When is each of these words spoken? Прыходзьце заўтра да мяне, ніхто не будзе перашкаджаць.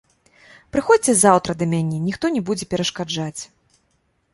Прыходзьце 0.75 1.11
заўтра 1.19 1.51
да 1.61 1.69
мяне, 1.75 2.03
ніхто 2.09 2.25
не 2.39 2.45
будзе 2.49 2.65
перашкаджаць. 2.73 3.41